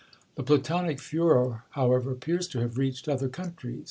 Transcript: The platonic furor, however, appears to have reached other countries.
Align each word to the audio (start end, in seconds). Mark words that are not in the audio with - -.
The 0.33 0.41
platonic 0.41 0.99
furor, 0.99 1.61
however, 1.73 2.09
appears 2.11 2.47
to 2.47 2.59
have 2.61 2.79
reached 2.79 3.07
other 3.07 3.29
countries. 3.29 3.79